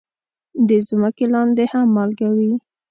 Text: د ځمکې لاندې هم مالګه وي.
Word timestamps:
د 0.67 0.69
ځمکې 0.87 1.25
لاندې 1.33 1.63
هم 1.71 1.87
مالګه 1.95 2.29
وي. 2.37 2.53